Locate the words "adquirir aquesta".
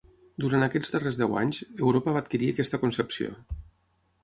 2.25-2.83